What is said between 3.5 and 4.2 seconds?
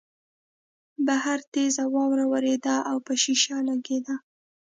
لګېده